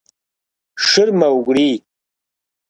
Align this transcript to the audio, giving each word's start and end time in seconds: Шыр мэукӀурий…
Шыр 0.85 1.09
мэукӀурий… 1.19 1.77